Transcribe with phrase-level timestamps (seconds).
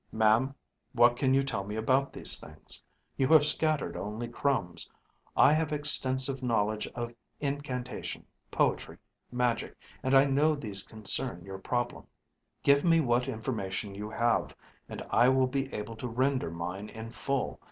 [0.11, 0.55] "Ma'am,
[0.93, 2.83] what can you tell me about these things?
[3.17, 4.89] You have scattered only crumbs.
[5.37, 8.97] I have extensive knowledge of incantation, poetry,
[9.31, 12.07] magic, and I know these concern your problem.
[12.63, 14.55] Give me what information you have,
[14.89, 17.59] and I will be able to render mine in full.